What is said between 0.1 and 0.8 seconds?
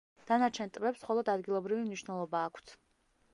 დანარჩენ